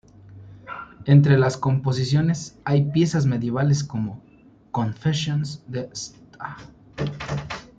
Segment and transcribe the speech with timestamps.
[1.05, 4.19] Entre las composiciones hay piezas medievales como
[4.71, 6.57] “"Confessions de Sta.